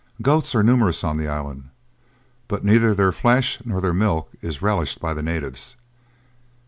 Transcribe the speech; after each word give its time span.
Goats 0.19 0.55
are 0.55 0.63
numerous 0.63 1.03
on 1.03 1.17
the 1.17 1.27
island, 1.27 1.69
but 2.47 2.65
neither 2.65 2.95
their 2.95 3.11
flesh 3.11 3.59
nor 3.65 3.79
their 3.81 3.93
milk 3.93 4.31
is 4.41 4.59
relished 4.59 4.99
by 4.99 5.13
the 5.13 5.21
natives. 5.21 5.75